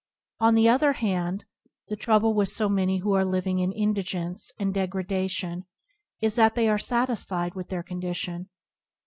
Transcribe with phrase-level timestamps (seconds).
[0.39, 1.45] On the other hand,
[1.87, 5.65] the trouble with so rtiany who are living in indigence and deg radation
[6.19, 8.49] is that they are satisfied with their condition.